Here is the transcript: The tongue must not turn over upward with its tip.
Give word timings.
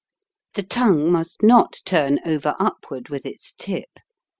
The 0.55 0.63
tongue 0.63 1.11
must 1.11 1.43
not 1.43 1.79
turn 1.85 2.21
over 2.25 2.55
upward 2.59 3.09
with 3.09 3.23
its 3.23 3.51
tip. 3.55 3.99